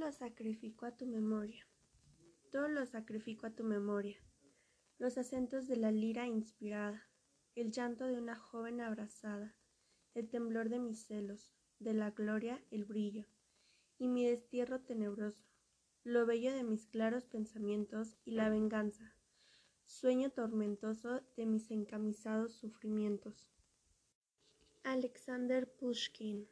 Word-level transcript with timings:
lo 0.00 0.10
sacrifico 0.12 0.86
a 0.86 0.96
tu 0.96 1.04
memoria, 1.04 1.68
todo 2.50 2.68
lo 2.68 2.86
sacrifico 2.86 3.46
a 3.46 3.50
tu 3.50 3.64
memoria. 3.64 4.18
Los 4.98 5.18
acentos 5.18 5.68
de 5.68 5.76
la 5.76 5.90
lira 5.90 6.26
inspirada, 6.26 7.06
el 7.54 7.70
llanto 7.70 8.06
de 8.06 8.16
una 8.16 8.34
joven 8.34 8.80
abrazada, 8.80 9.54
el 10.14 10.30
temblor 10.30 10.70
de 10.70 10.78
mis 10.78 11.04
celos, 11.04 11.52
de 11.80 11.92
la 11.92 12.12
gloria 12.12 12.64
el 12.70 12.86
brillo, 12.86 13.26
y 13.98 14.08
mi 14.08 14.24
destierro 14.24 14.80
tenebroso, 14.80 15.44
lo 16.02 16.24
bello 16.24 16.50
de 16.54 16.64
mis 16.64 16.86
claros 16.86 17.26
pensamientos 17.26 18.16
y 18.24 18.30
la 18.30 18.48
venganza, 18.48 19.14
sueño 19.84 20.30
tormentoso 20.30 21.20
de 21.36 21.44
mis 21.44 21.70
encamisados 21.70 22.54
sufrimientos. 22.54 23.50
Alexander 24.82 25.70
Pushkin 25.70 26.48